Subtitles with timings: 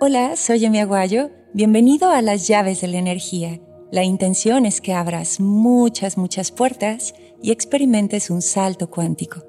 [0.00, 1.32] Hola, soy Emi Aguayo.
[1.52, 3.60] Bienvenido a las llaves de la energía.
[3.90, 9.44] La intención es que abras muchas, muchas puertas y experimentes un salto cuántico.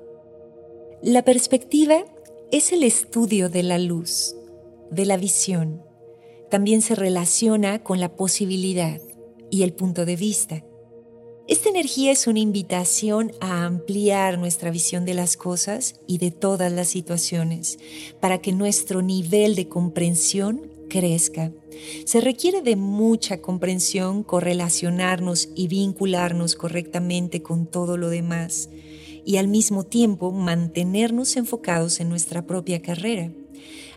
[1.03, 2.03] La perspectiva
[2.51, 4.35] es el estudio de la luz,
[4.89, 5.83] de la visión.
[6.49, 8.99] También se relaciona con la posibilidad
[9.51, 10.63] y el punto de vista.
[11.49, 16.71] Esta energía es una invitación a ampliar nuestra visión de las cosas y de todas
[16.71, 17.79] las situaciones
[18.19, 21.51] para que nuestro nivel de comprensión crezca.
[22.05, 28.69] Se requiere de mucha comprensión, correlacionarnos y vincularnos correctamente con todo lo demás
[29.25, 33.31] y al mismo tiempo mantenernos enfocados en nuestra propia carrera.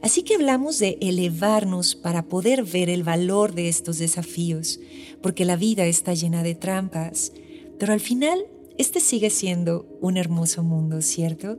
[0.02, 4.80] Así que hablamos de elevarnos para poder ver el valor de estos desafíos,
[5.23, 7.33] porque la vida está llena de trampas,
[7.79, 8.45] pero al final
[8.79, 11.59] este sigue siendo un hermoso mundo, ¿cierto?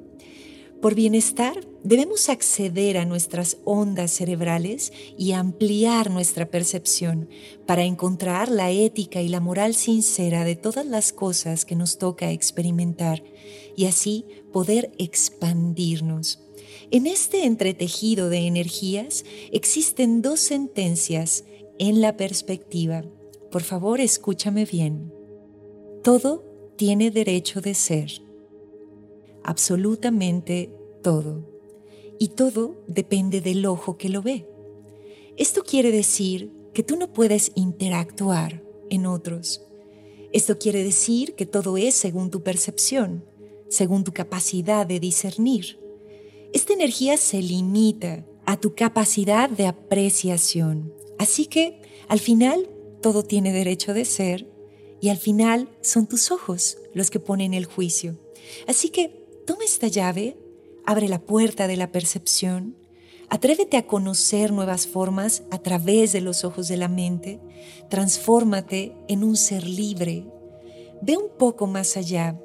[0.81, 7.29] Por bienestar debemos acceder a nuestras ondas cerebrales y ampliar nuestra percepción
[7.65, 12.31] para encontrar la ética y la moral sincera de todas las cosas que nos toca
[12.31, 13.23] experimentar
[13.77, 16.43] y así poder expandirnos.
[16.94, 21.44] En este entretejido de energías existen dos sentencias
[21.80, 23.04] en la perspectiva.
[23.49, 25.12] Por favor, escúchame bien.
[26.04, 26.44] Todo
[26.76, 28.21] tiene derecho de ser.
[29.44, 30.71] Absolutamente
[31.02, 31.49] todo.
[32.20, 34.48] Y todo depende del ojo que lo ve.
[35.36, 39.66] Esto quiere decir que tú no puedes interactuar en otros.
[40.32, 43.26] Esto quiere decir que todo es según tu percepción,
[43.68, 45.82] según tu capacidad de discernir.
[46.54, 50.93] Esta energía se limita a tu capacidad de apreciación.
[51.18, 52.70] Así que, al final,
[53.01, 54.48] todo tiene derecho de ser
[55.01, 58.20] y al final son tus ojos los que ponen el juicio.
[58.68, 59.09] Así que
[59.48, 60.37] toma esta llave,
[60.85, 62.77] abre la puerta de la percepción,
[63.29, 67.40] atrévete a conocer nuevas formas a través de los ojos de la mente,
[67.90, 70.28] transfórmate en un ser libre,
[71.02, 72.40] ve un poco más allá.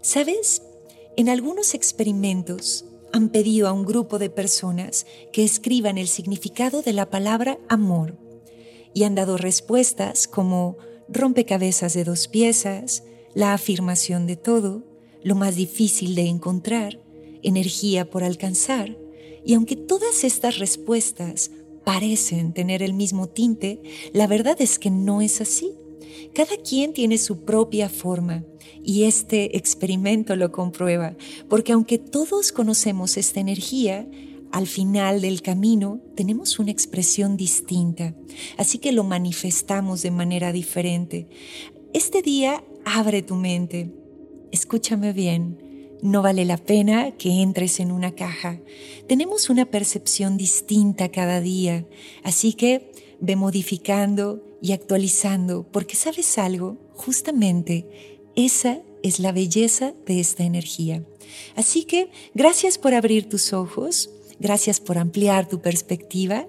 [0.00, 0.62] ¿Sabes?
[1.16, 6.92] En algunos experimentos han pedido a un grupo de personas que escriban el significado de
[6.92, 8.16] la palabra amor
[8.94, 10.76] y han dado respuestas como
[11.08, 14.82] rompecabezas de dos piezas, la afirmación de todo,
[15.22, 16.98] lo más difícil de encontrar,
[17.42, 18.96] energía por alcanzar,
[19.44, 21.50] y aunque todas estas respuestas
[21.84, 23.80] parecen tener el mismo tinte,
[24.12, 25.74] la verdad es que no es así.
[26.34, 28.44] Cada quien tiene su propia forma
[28.82, 31.16] y este experimento lo comprueba,
[31.48, 34.08] porque aunque todos conocemos esta energía,
[34.50, 38.14] al final del camino tenemos una expresión distinta,
[38.58, 41.28] así que lo manifestamos de manera diferente.
[41.94, 43.90] Este día abre tu mente,
[44.50, 45.58] escúchame bien,
[46.02, 48.60] no vale la pena que entres en una caja.
[49.06, 51.86] Tenemos una percepción distinta cada día,
[52.24, 52.90] así que
[53.20, 57.86] ve modificando y actualizando, porque sabes algo, justamente
[58.36, 61.04] esa es la belleza de esta energía.
[61.56, 64.08] Así que gracias por abrir tus ojos,
[64.38, 66.46] gracias por ampliar tu perspectiva,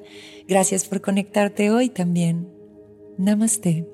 [0.47, 2.47] gracias por conectarte hoy también.
[3.18, 3.93] Namaste.